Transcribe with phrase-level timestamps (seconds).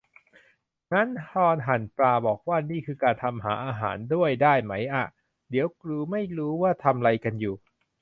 [0.91, 5.05] งั้นตอนหั่นปลาบอกว่า "นี่คือการทำหาอาหาร" ด้วยได้ไหมอ่ะ
[5.49, 7.55] เดี๋ยวกรูไม่รู้ว่าทำไรกันอยู่